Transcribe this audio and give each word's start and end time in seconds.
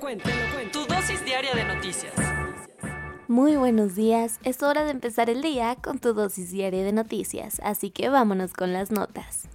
Tu 0.00 0.86
dosis 0.86 1.24
diaria 1.24 1.52
de 1.54 1.64
noticias. 1.64 2.12
Muy 3.26 3.56
buenos 3.56 3.96
días, 3.96 4.38
es 4.44 4.62
hora 4.62 4.84
de 4.84 4.92
empezar 4.92 5.28
el 5.28 5.42
día 5.42 5.74
con 5.74 5.98
tu 5.98 6.14
dosis 6.14 6.52
diaria 6.52 6.84
de 6.84 6.92
noticias, 6.92 7.60
así 7.64 7.90
que 7.90 8.08
vámonos 8.08 8.52
con 8.52 8.72
las 8.72 8.92
notas. 8.92 9.48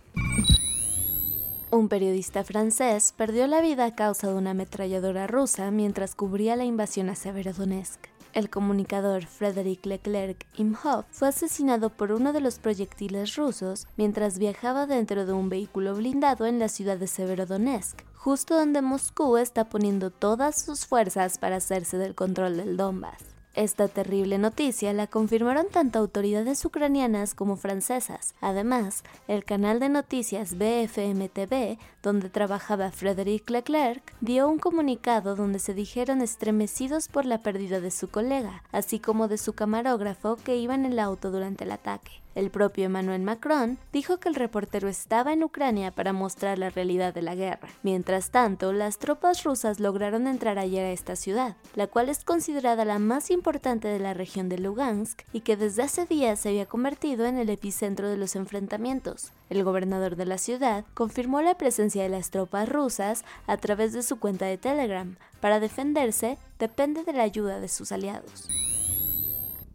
Un 1.71 1.87
periodista 1.87 2.43
francés 2.43 3.13
perdió 3.15 3.47
la 3.47 3.61
vida 3.61 3.85
a 3.85 3.95
causa 3.95 4.27
de 4.27 4.33
una 4.33 4.51
ametralladora 4.51 5.27
rusa 5.27 5.71
mientras 5.71 6.13
cubría 6.13 6.57
la 6.57 6.65
invasión 6.65 7.09
a 7.09 7.15
Severodonetsk. 7.15 7.99
El 8.33 8.49
comunicador 8.49 9.25
Frédéric 9.25 9.85
Leclerc 9.85 10.45
Imhoff 10.57 11.05
fue 11.11 11.29
asesinado 11.29 11.89
por 11.89 12.11
uno 12.11 12.33
de 12.33 12.41
los 12.41 12.59
proyectiles 12.59 13.37
rusos 13.37 13.87
mientras 13.95 14.39
viajaba 14.39 14.87
dentro 14.87 15.25
de 15.25 15.31
un 15.31 15.47
vehículo 15.47 15.95
blindado 15.95 16.47
en 16.47 16.59
la 16.59 16.67
ciudad 16.67 16.97
de 16.97 17.07
Severodonetsk, 17.07 18.01
justo 18.23 18.55
donde 18.55 18.81
Moscú 18.81 19.35
está 19.35 19.65
poniendo 19.65 20.09
todas 20.09 20.63
sus 20.63 20.85
fuerzas 20.85 21.37
para 21.37 21.57
hacerse 21.57 21.97
del 21.97 22.15
control 22.15 22.55
del 22.55 22.77
Donbass. 22.77 23.21
Esta 23.53 23.89
terrible 23.89 24.37
noticia 24.37 24.93
la 24.93 25.07
confirmaron 25.07 25.67
tanto 25.69 25.99
autoridades 25.99 26.63
ucranianas 26.63 27.35
como 27.35 27.57
francesas. 27.57 28.33
Además, 28.39 29.03
el 29.27 29.43
canal 29.43 29.81
de 29.81 29.89
noticias 29.89 30.57
BFM 30.57 31.27
TV, 31.27 31.77
donde 32.01 32.29
trabajaba 32.29 32.91
Frédéric 32.91 33.49
Leclerc, 33.49 34.01
dio 34.21 34.47
un 34.47 34.57
comunicado 34.57 35.35
donde 35.35 35.59
se 35.59 35.73
dijeron 35.73 36.21
estremecidos 36.21 37.09
por 37.09 37.25
la 37.25 37.39
pérdida 37.39 37.81
de 37.81 37.91
su 37.91 38.07
colega, 38.07 38.63
así 38.71 38.99
como 38.99 39.27
de 39.27 39.37
su 39.37 39.51
camarógrafo 39.51 40.37
que 40.37 40.55
iba 40.55 40.75
en 40.75 40.85
el 40.85 40.97
auto 40.97 41.29
durante 41.29 41.65
el 41.65 41.73
ataque. 41.73 42.22
El 42.35 42.49
propio 42.49 42.85
Emmanuel 42.85 43.21
Macron 43.21 43.77
dijo 43.91 44.19
que 44.19 44.27
el 44.27 44.35
reportero 44.35 44.87
estaba 44.87 45.33
en 45.33 45.43
Ucrania 45.43 45.91
para 45.91 46.13
mostrar 46.13 46.57
la 46.57 46.71
realidad 46.71 47.13
de 47.13 47.21
la 47.21 47.35
guerra. 47.35 47.69
Mientras 47.83 48.31
tanto, 48.31 48.73
las 48.73 48.97
tropas 48.97 49.43
rusas 49.43 49.79
lograron 49.79 50.25
entrar 50.25 50.57
ayer 50.57 50.83
a 50.85 50.91
esta 50.91 51.15
ciudad, 51.15 51.55
la 51.75 51.87
cual 51.87 52.09
es 52.09 52.23
considerada 52.23 52.85
la 52.85 52.97
más 52.97 53.29
importante 53.29 53.87
de 53.87 53.99
la 53.99 54.15
región 54.15 54.49
de 54.49 54.57
Lugansk 54.57 55.21
y 55.31 55.41
que 55.41 55.57
desde 55.57 55.83
hace 55.83 56.05
días 56.05 56.39
se 56.39 56.49
había 56.49 56.65
convertido 56.65 57.25
en 57.25 57.37
el 57.37 57.49
epicentro 57.49 58.09
de 58.09 58.17
los 58.17 58.35
enfrentamientos. 58.35 59.31
El 59.49 59.63
gobernador 59.63 60.15
de 60.15 60.25
la 60.25 60.39
ciudad 60.39 60.85
confirmó 60.95 61.41
la 61.43 61.57
presencia 61.57 62.01
de 62.01 62.09
las 62.09 62.31
tropas 62.31 62.67
rusas 62.67 63.23
a 63.45 63.57
través 63.57 63.93
de 63.93 64.01
su 64.01 64.17
cuenta 64.17 64.45
de 64.45 64.57
Telegram. 64.57 65.17
Para 65.39 65.59
defenderse, 65.59 66.39
depende 66.57 67.03
de 67.03 67.13
la 67.13 67.23
ayuda 67.23 67.59
de 67.59 67.67
sus 67.67 67.91
aliados. 67.91 68.49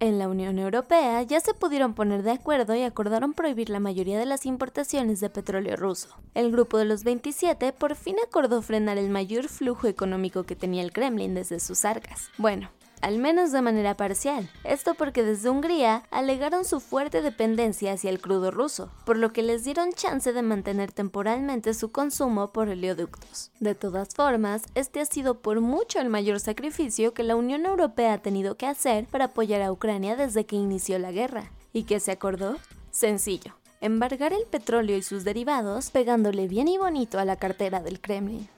En 0.01 0.21
la 0.21 0.29
Unión 0.29 0.61
Europea 0.61 1.21
ya 1.23 1.41
se 1.41 1.55
pudieron 1.55 1.93
poner 1.93 2.23
de 2.23 2.31
acuerdo 2.31 2.77
y 2.77 2.83
acordaron 2.83 3.33
prohibir 3.33 3.69
la 3.69 3.81
mayoría 3.81 4.17
de 4.17 4.27
las 4.27 4.47
importaciones 4.47 5.19
de 5.19 5.29
petróleo 5.29 5.75
ruso. 5.75 6.09
El 6.35 6.53
grupo 6.53 6.79
de 6.79 6.85
los 6.85 7.03
27 7.03 7.73
por 7.73 7.97
fin 7.97 8.15
acordó 8.25 8.63
frenar 8.63 8.97
el 8.97 9.11
mayor 9.11 9.49
flujo 9.49 9.89
económico 9.89 10.45
que 10.45 10.55
tenía 10.55 10.83
el 10.83 10.93
Kremlin 10.93 11.35
desde 11.35 11.59
sus 11.59 11.85
arcas. 11.85 12.31
Bueno, 12.39 12.71
al 13.03 13.19
menos 13.19 13.53
de 13.53 13.63
manera 13.63 13.95
parcial. 13.95 14.51
Esto 14.65 14.95
porque 14.95 15.23
desde 15.23 15.51
Hungría 15.51 16.03
alegaron 16.11 16.65
su 16.65 16.81
fuerte 16.81 17.23
dependencia 17.23 17.93
hacia 17.93 18.11
el 18.11 18.21
crudo 18.21 18.51
ruso, 18.51 18.91
por 19.05 19.17
lo 19.17 19.33
que 19.33 19.43
les 19.43 19.65
dieron 19.65 19.93
chance 19.93 20.33
de 20.33 20.43
mantener 20.43 20.93
temporalmente 20.93 21.75
su 21.75 21.91
consumo 21.91 22.53
por 22.53 22.69
oleoductos. 22.69 23.51
De 23.61 23.75
todas 23.75 24.15
formas, 24.15 24.63
este 24.75 25.01
ha 25.01 25.05
sido 25.05 25.41
por 25.41 25.61
mucho 25.61 26.01
el 26.01 26.09
mayor 26.09 26.41
sacrificio 26.41 27.15
que 27.15 27.23
la 27.23 27.37
Unión 27.37 27.67
Europea 27.67 28.15
ha 28.15 28.19
tenido 28.19 28.57
que 28.57 28.67
hacer 28.67 29.07
para 29.07 29.27
apoyar 29.27 29.63
a 29.63 29.73
Ucrania 29.73 30.17
desde 30.17 30.47
que 30.47 30.57
inició 30.57 30.99
la 30.99 31.13
guerra. 31.13 31.51
¿Y 31.73 31.85
qué 31.85 32.01
se 32.01 32.13
acordó? 32.13 32.57
Sencillo. 32.91 33.55
Embargar 33.81 34.33
el 34.33 34.45
petróleo 34.51 34.97
y 34.97 35.03
sus 35.03 35.23
derivados 35.23 35.91
pegándole 35.91 36.49
bien 36.49 36.67
y 36.67 36.79
bonito 36.79 37.19
a 37.19 37.25
la 37.25 37.37
cartera 37.37 37.81
del 37.81 38.01
Kremlin. 38.01 38.49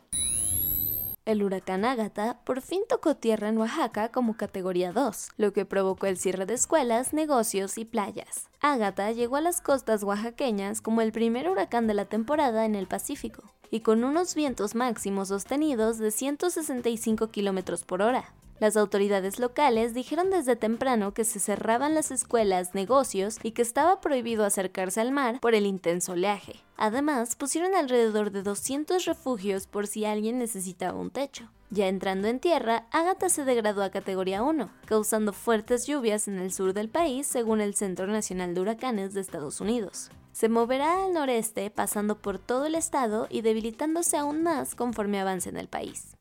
El 1.30 1.44
huracán 1.44 1.84
Ágata 1.84 2.40
por 2.42 2.60
fin 2.60 2.82
tocó 2.88 3.14
tierra 3.14 3.50
en 3.50 3.58
Oaxaca 3.58 4.10
como 4.10 4.36
categoría 4.36 4.90
2, 4.90 5.28
lo 5.36 5.52
que 5.52 5.64
provocó 5.64 6.06
el 6.06 6.18
cierre 6.18 6.44
de 6.44 6.54
escuelas, 6.54 7.12
negocios 7.12 7.78
y 7.78 7.84
playas. 7.84 8.48
Ágata 8.60 9.12
llegó 9.12 9.36
a 9.36 9.40
las 9.40 9.60
costas 9.60 10.02
oaxaqueñas 10.02 10.80
como 10.80 11.02
el 11.02 11.12
primer 11.12 11.48
huracán 11.48 11.86
de 11.86 11.94
la 11.94 12.06
temporada 12.06 12.64
en 12.64 12.74
el 12.74 12.88
Pacífico, 12.88 13.44
y 13.70 13.78
con 13.78 14.02
unos 14.02 14.34
vientos 14.34 14.74
máximos 14.74 15.28
sostenidos 15.28 15.98
de 15.98 16.10
165 16.10 17.28
km 17.28 17.84
por 17.84 18.02
hora. 18.02 18.34
Las 18.60 18.76
autoridades 18.76 19.38
locales 19.38 19.94
dijeron 19.94 20.28
desde 20.28 20.54
temprano 20.54 21.14
que 21.14 21.24
se 21.24 21.40
cerraban 21.40 21.94
las 21.94 22.10
escuelas, 22.10 22.74
negocios 22.74 23.38
y 23.42 23.52
que 23.52 23.62
estaba 23.62 24.02
prohibido 24.02 24.44
acercarse 24.44 25.00
al 25.00 25.12
mar 25.12 25.40
por 25.40 25.54
el 25.54 25.64
intenso 25.64 26.12
oleaje. 26.12 26.62
Además, 26.76 27.36
pusieron 27.36 27.74
alrededor 27.74 28.30
de 28.30 28.42
200 28.42 29.06
refugios 29.06 29.66
por 29.66 29.86
si 29.86 30.04
alguien 30.04 30.38
necesitaba 30.38 30.98
un 30.98 31.10
techo. 31.10 31.48
Ya 31.70 31.88
entrando 31.88 32.28
en 32.28 32.38
tierra, 32.38 32.84
Ágata 32.90 33.30
se 33.30 33.46
degradó 33.46 33.82
a 33.82 33.90
categoría 33.90 34.42
1, 34.42 34.68
causando 34.84 35.32
fuertes 35.32 35.86
lluvias 35.86 36.28
en 36.28 36.38
el 36.38 36.52
sur 36.52 36.74
del 36.74 36.90
país 36.90 37.26
según 37.26 37.62
el 37.62 37.74
Centro 37.74 38.08
Nacional 38.08 38.54
de 38.54 38.60
Huracanes 38.60 39.14
de 39.14 39.22
Estados 39.22 39.62
Unidos. 39.62 40.10
Se 40.32 40.50
moverá 40.50 41.06
al 41.06 41.14
noreste 41.14 41.70
pasando 41.70 42.18
por 42.18 42.38
todo 42.38 42.66
el 42.66 42.74
estado 42.74 43.26
y 43.30 43.40
debilitándose 43.40 44.18
aún 44.18 44.42
más 44.42 44.74
conforme 44.74 45.18
avance 45.18 45.48
en 45.48 45.56
el 45.56 45.68
país. 45.68 46.14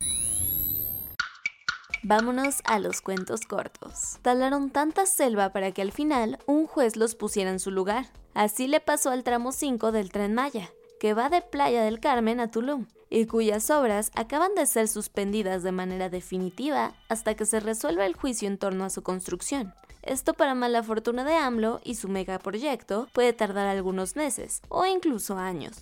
Vámonos 2.02 2.62
a 2.64 2.78
los 2.78 3.02
cuentos 3.02 3.42
cortos. 3.42 4.18
Talaron 4.22 4.70
tanta 4.70 5.04
selva 5.04 5.52
para 5.52 5.72
que 5.72 5.82
al 5.82 5.92
final 5.92 6.38
un 6.46 6.66
juez 6.66 6.96
los 6.96 7.14
pusiera 7.14 7.50
en 7.50 7.60
su 7.60 7.70
lugar. 7.70 8.06
Así 8.32 8.68
le 8.68 8.80
pasó 8.80 9.10
al 9.10 9.22
tramo 9.22 9.52
5 9.52 9.92
del 9.92 10.10
tren 10.10 10.32
Maya, 10.32 10.70
que 10.98 11.12
va 11.12 11.28
de 11.28 11.42
Playa 11.42 11.82
del 11.82 12.00
Carmen 12.00 12.40
a 12.40 12.50
Tulum, 12.50 12.86
y 13.10 13.26
cuyas 13.26 13.68
obras 13.68 14.12
acaban 14.14 14.54
de 14.54 14.64
ser 14.64 14.88
suspendidas 14.88 15.62
de 15.62 15.72
manera 15.72 16.08
definitiva 16.08 16.94
hasta 17.10 17.34
que 17.34 17.44
se 17.44 17.60
resuelva 17.60 18.06
el 18.06 18.16
juicio 18.16 18.48
en 18.48 18.56
torno 18.56 18.84
a 18.84 18.90
su 18.90 19.02
construcción. 19.02 19.74
Esto 20.02 20.32
para 20.32 20.54
mala 20.54 20.82
fortuna 20.82 21.24
de 21.24 21.34
AMLO 21.34 21.82
y 21.84 21.96
su 21.96 22.08
megaproyecto 22.08 23.08
puede 23.12 23.34
tardar 23.34 23.66
algunos 23.66 24.16
meses 24.16 24.62
o 24.70 24.86
incluso 24.86 25.36
años. 25.36 25.76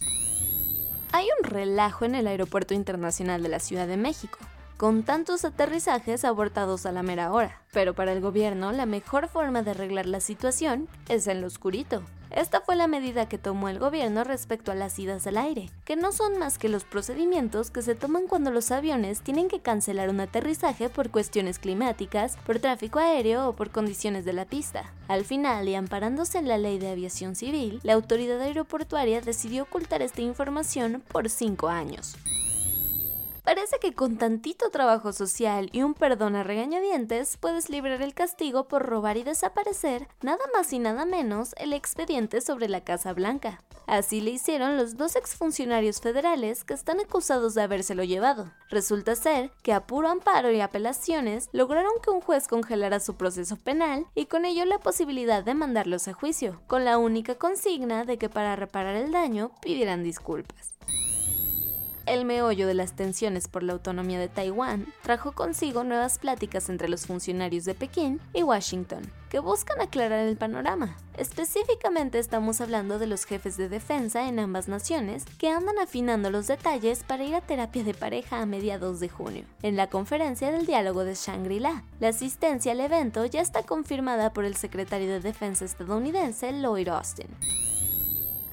Hay 1.13 1.27
un 1.39 1.45
relajo 1.45 2.05
en 2.05 2.17
el 2.17 2.27
Aeropuerto 2.27 2.75
Internacional 2.75 3.41
de 3.41 3.51
la 3.51 3.61
Ciudad 3.61 3.87
de 3.87 3.97
México 3.97 4.39
con 4.79 5.03
tantos 5.03 5.45
aterrizajes 5.45 6.25
abortados 6.25 6.87
a 6.87 6.93
la 6.93 7.03
mera 7.03 7.33
hora. 7.33 7.61
Pero 7.73 7.95
para 7.95 8.13
el 8.13 8.21
gobierno 8.21 8.71
la 8.71 8.87
mejor 8.87 9.29
forma 9.29 9.63
de 9.63 9.73
arreglar 9.73 10.07
la 10.07 10.21
situación 10.21 10.89
es 11.09 11.27
en 11.27 11.41
lo 11.41 11.49
oscurito. 11.49 12.03
Esta 12.31 12.61
fue 12.61 12.77
la 12.77 12.87
medida 12.87 13.29
que 13.29 13.39
tomó 13.39 13.69
el 13.69 13.81
gobierno 13.81 14.23
respecto 14.23 14.71
a 14.71 14.77
las 14.77 14.97
idas 14.99 15.27
al 15.27 15.37
aire, 15.37 15.71
que 15.85 15.97
no 15.97 16.13
son 16.13 16.39
más 16.39 16.59
que 16.59 16.69
los 16.69 16.85
procedimientos 16.85 17.73
que 17.73 17.83
se 17.83 17.97
toman 17.97 18.29
cuando 18.29 18.53
los 18.53 18.71
aviones 18.71 19.23
tienen 19.23 19.49
que 19.49 19.61
cancelar 19.61 20.11
un 20.11 20.21
aterrizaje 20.21 20.91
por 20.91 21.11
cuestiones 21.11 21.59
climáticas, 21.59 22.37
por 22.47 22.61
tráfico 22.61 23.01
aéreo 23.01 23.49
o 23.49 23.57
por 23.57 23.71
condiciones 23.71 24.25
de 24.25 24.35
la 24.35 24.45
pista. 24.45 24.93
Al 25.09 25.25
final, 25.25 25.69
y 25.69 25.75
amparándose 25.75 26.39
en 26.39 26.47
la 26.47 26.59
ley 26.59 26.79
de 26.79 26.91
aviación 26.91 27.35
civil, 27.35 27.81
la 27.83 27.95
autoridad 27.95 28.41
aeroportuaria 28.43 29.23
decidió 29.23 29.65
ocultar 29.65 30.03
esta 30.03 30.21
información 30.21 31.03
por 31.09 31.31
cinco 31.31 31.69
años. 31.69 32.15
Parece 33.49 33.79
que 33.79 33.95
con 33.95 34.19
tantito 34.19 34.69
trabajo 34.69 35.15
social 35.15 35.71
y 35.73 35.81
un 35.81 35.95
perdón 35.95 36.37
a 36.37 36.43
regañadientes 36.43 37.39
puedes 37.39 37.71
librar 37.71 38.03
el 38.03 38.13
castigo 38.13 38.69
por 38.69 38.85
robar 38.85 39.17
y 39.17 39.23
desaparecer 39.23 40.07
nada 40.21 40.45
más 40.55 40.71
y 40.75 40.79
nada 40.79 41.07
menos 41.07 41.55
el 41.57 41.73
expediente 41.73 42.43
sobre 42.43 42.69
la 42.69 42.85
Casa 42.85 43.15
Blanca. 43.15 43.63
Así 43.87 44.21
le 44.21 44.33
hicieron 44.33 44.77
los 44.77 44.99
dos 44.99 45.17
exfuncionarios 45.17 46.03
federales 46.03 46.63
que 46.63 46.75
están 46.75 47.01
acusados 47.01 47.55
de 47.55 47.63
habérselo 47.63 48.05
llevado. 48.05 48.53
Resulta 48.69 49.17
ser 49.17 49.51
que 49.63 49.73
a 49.73 49.87
puro 49.87 50.11
amparo 50.11 50.53
y 50.53 50.61
apelaciones 50.61 51.49
lograron 51.53 51.93
que 52.03 52.11
un 52.11 52.21
juez 52.21 52.49
congelara 52.49 53.01
su 53.01 53.17
proceso 53.17 53.57
penal 53.57 54.05
y 54.15 54.27
con 54.27 54.45
ello 54.45 54.67
la 54.67 54.79
posibilidad 54.79 55.43
de 55.43 55.55
mandarlos 55.55 56.07
a 56.07 56.13
juicio, 56.13 56.61
con 56.67 56.85
la 56.85 56.99
única 56.99 57.37
consigna 57.37 58.05
de 58.05 58.19
que 58.19 58.29
para 58.29 58.57
reparar 58.57 58.97
el 58.97 59.11
daño 59.11 59.53
pidieran 59.63 60.03
disculpas. 60.03 60.75
El 62.09 62.25
meollo 62.25 62.67
de 62.67 62.75
las 62.75 62.95
tensiones 62.95 63.49
por 63.49 63.63
la 63.63 63.75
autonomía 63.75 64.19
de 64.19 64.29
Taiwán 64.29 64.87
trajo 65.03 65.33
consigo 65.33 65.85
nuevas 65.85 66.19
pláticas 66.19 66.69
entre 66.69 66.89
los 66.89 67.07
funcionarios 67.07 67.65
de 67.65 67.75
Pekín 67.75 68.21
y 68.33 68.43
Washington, 68.43 69.03
que 69.29 69.39
buscan 69.39 69.81
aclarar 69.81 70.27
el 70.27 70.37
panorama. 70.37 70.97
Específicamente 71.17 72.19
estamos 72.19 72.61
hablando 72.61 72.99
de 72.99 73.07
los 73.07 73.25
jefes 73.25 73.57
de 73.57 73.69
defensa 73.69 74.29
en 74.29 74.39
ambas 74.39 74.69
naciones 74.69 75.25
que 75.39 75.51
andan 75.51 75.79
afinando 75.79 76.31
los 76.31 76.47
detalles 76.47 77.03
para 77.05 77.25
ir 77.25 77.35
a 77.35 77.41
terapia 77.41 77.85
de 77.85 77.95
pareja 77.95 78.41
a 78.41 78.47
mediados 78.47 79.01
de 79.01 79.09
junio, 79.09 79.45
en 79.63 79.77
la 79.77 79.89
conferencia 79.89 80.51
del 80.51 80.67
diálogo 80.67 81.05
de 81.05 81.15
Shangri-La. 81.15 81.85
La 82.01 82.09
asistencia 82.09 82.73
al 82.73 82.81
evento 82.81 83.25
ya 83.27 83.41
está 83.41 83.63
confirmada 83.65 84.33
por 84.33 84.45
el 84.45 84.57
secretario 84.57 85.09
de 85.09 85.21
Defensa 85.21 85.65
estadounidense 85.65 86.53
Lloyd 86.53 86.89
Austin. 86.89 87.29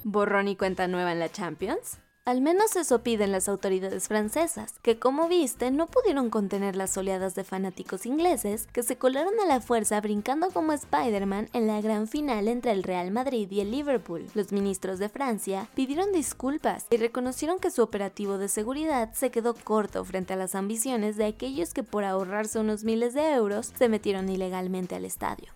¿Borrón 0.04 0.48
y 0.48 0.56
cuenta 0.56 0.88
nueva 0.88 1.12
en 1.12 1.20
la 1.20 1.32
Champions? 1.32 2.00
Al 2.26 2.42
menos 2.42 2.76
eso 2.76 3.04
piden 3.04 3.32
las 3.32 3.48
autoridades 3.48 4.08
francesas, 4.08 4.80
que 4.82 4.98
como 4.98 5.28
viste 5.28 5.70
no 5.70 5.86
pudieron 5.86 6.32
contener 6.32 6.76
las 6.76 6.98
oleadas 6.98 7.36
de 7.36 7.44
fanáticos 7.44 8.08
ingleses 8.08 8.66
que 8.74 8.82
se 8.82 8.98
colaron 8.98 9.40
a 9.40 9.46
la 9.46 9.62
fuerza 9.62 10.02
brincando 10.02 10.50
como 10.50 10.74
Spider-Man 10.74 11.50
en 11.54 11.68
la 11.68 11.80
gran 11.82 12.08
final 12.08 12.48
entre 12.48 12.72
el 12.72 12.82
Real 12.82 13.12
Madrid 13.12 13.52
y 13.52 13.60
el 13.60 13.70
Liverpool. 13.70 14.26
Los 14.34 14.52
ministros 14.52 14.98
de 14.98 15.08
Francia 15.08 15.70
pidieron 15.76 16.12
disculpas 16.14 16.88
y 16.90 16.98
reconocieron 16.98 17.60
que 17.60 17.70
su 17.70 17.84
operativo 17.84 18.40
de 18.40 18.48
seguridad 18.48 19.14
se 19.14 19.30
quedó 19.30 19.54
corto 19.54 20.04
frente 20.04 20.34
a 20.34 20.38
las 20.38 20.56
ambiciones 20.56 21.18
de 21.18 21.26
aquellos 21.26 21.76
que 21.76 21.84
por 21.84 22.06
ahorrarse 22.06 22.58
unos 22.58 22.84
miles 22.84 23.14
de 23.14 23.34
euros 23.34 23.72
se 23.78 23.88
metieron 23.88 24.30
ilegalmente 24.30 24.96
al 24.96 25.06
estadio. 25.06 25.52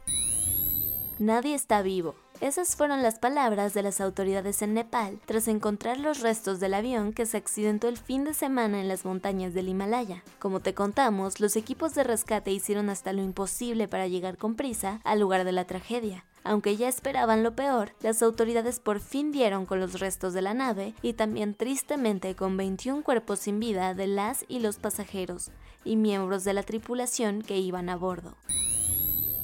Nadie 1.17 1.55
está 1.55 1.81
vivo, 1.81 2.13
esas 2.41 2.75
fueron 2.77 3.03
las 3.03 3.19
palabras 3.19 3.73
de 3.73 3.83
las 3.83 3.99
autoridades 3.99 4.61
en 4.61 4.73
Nepal 4.73 5.19
tras 5.25 5.47
encontrar 5.49 5.99
los 5.99 6.21
restos 6.21 6.59
del 6.59 6.73
avión 6.73 7.11
que 7.11 7.25
se 7.25 7.35
accidentó 7.35 7.89
el 7.89 7.97
fin 7.97 8.23
de 8.23 8.33
semana 8.33 8.79
en 8.79 8.87
las 8.87 9.03
montañas 9.03 9.53
del 9.53 9.67
Himalaya. 9.67 10.23
Como 10.39 10.61
te 10.61 10.73
contamos, 10.73 11.41
los 11.41 11.57
equipos 11.57 11.93
de 11.95 12.05
rescate 12.05 12.51
hicieron 12.51 12.89
hasta 12.89 13.11
lo 13.11 13.21
imposible 13.21 13.89
para 13.89 14.07
llegar 14.07 14.37
con 14.37 14.55
prisa 14.55 15.01
al 15.03 15.19
lugar 15.19 15.43
de 15.43 15.51
la 15.51 15.65
tragedia. 15.65 16.25
Aunque 16.45 16.77
ya 16.77 16.87
esperaban 16.87 17.43
lo 17.43 17.55
peor, 17.55 17.91
las 18.01 18.23
autoridades 18.23 18.79
por 18.79 19.01
fin 19.01 19.31
dieron 19.31 19.65
con 19.65 19.81
los 19.81 19.99
restos 19.99 20.33
de 20.33 20.41
la 20.41 20.53
nave 20.53 20.93
y 21.01 21.13
también 21.13 21.53
tristemente 21.53 22.35
con 22.35 22.55
21 22.55 23.03
cuerpos 23.03 23.39
sin 23.39 23.59
vida 23.59 23.93
de 23.93 24.07
las 24.07 24.45
y 24.47 24.59
los 24.59 24.77
pasajeros 24.77 25.51
y 25.83 25.97
miembros 25.97 26.45
de 26.45 26.53
la 26.53 26.63
tripulación 26.63 27.41
que 27.41 27.57
iban 27.57 27.89
a 27.89 27.97
bordo. 27.97 28.35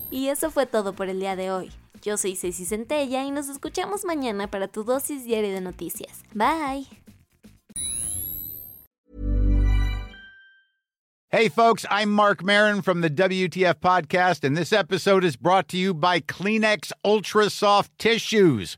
Y 0.09 0.30
eso 0.30 0.50
fue 0.50 0.65
todo 0.65 0.94
por 0.94 1.09
el 1.09 1.19
día 1.19 1.36
de 1.36 1.51
hoy. 1.51 1.71
Yo 2.06 2.18
soy 2.18 2.36
Ceci 2.36 2.66
Centella 2.66 3.24
y 3.24 3.31
nos 3.31 3.50
escuchamos 3.50 4.06
mañana 4.06 4.46
para 4.46 4.68
tu 4.68 4.84
dosis 4.84 5.24
diaria 5.25 5.52
de 5.52 5.60
noticias. 5.60 6.24
Bye. 6.36 6.86
Hey, 11.31 11.50
folks, 11.50 11.84
I'm 11.90 12.12
Mark 12.12 12.44
Marin 12.44 12.84
from 12.84 13.02
the 13.02 13.10
WTF 13.10 13.80
Podcast, 13.80 14.44
and 14.44 14.56
this 14.56 14.72
episode 14.72 15.24
is 15.24 15.36
brought 15.36 15.68
to 15.69 15.78
you 15.78 15.96
by 15.96 16.19
Kleenex 16.19 16.92
Ultra 17.04 17.50
Soft 17.50 17.92
Tissues 17.98 18.78